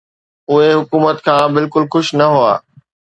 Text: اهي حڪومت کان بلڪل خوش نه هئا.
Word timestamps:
اهي 0.51 0.69
حڪومت 0.79 1.17
کان 1.25 1.45
بلڪل 1.55 1.83
خوش 1.91 2.07
نه 2.19 2.27
هئا. 2.33 2.53